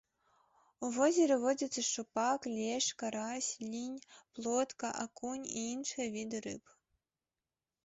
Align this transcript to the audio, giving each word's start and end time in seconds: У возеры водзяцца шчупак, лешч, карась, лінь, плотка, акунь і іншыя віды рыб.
У 0.85 0.87
возеры 0.95 1.35
водзяцца 1.43 1.83
шчупак, 1.89 2.47
лешч, 2.55 2.87
карась, 3.03 3.51
лінь, 3.75 4.01
плотка, 4.39 4.93
акунь 5.07 5.47
і 5.55 5.59
іншыя 5.77 6.07
віды 6.19 6.43
рыб. 6.49 6.77